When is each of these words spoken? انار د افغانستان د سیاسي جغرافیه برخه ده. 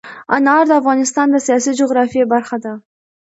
انار 0.35 0.63
د 0.69 0.71
افغانستان 0.81 1.27
د 1.31 1.37
سیاسي 1.47 1.71
جغرافیه 1.79 2.25
برخه 2.33 2.57
ده. 2.63 2.73